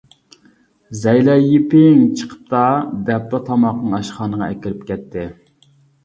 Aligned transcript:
زەيلەي 0.99 1.43
يىپىڭ 1.49 1.99
چىقىپتا 2.21 2.61
دەپلا 3.09 3.41
تاماقنى 3.49 3.93
ئاشخانىغا 3.99 4.47
ئەكىرىپ 4.55 4.81
كەتتى. 4.89 5.27